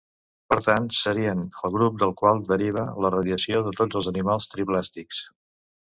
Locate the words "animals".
4.15-4.53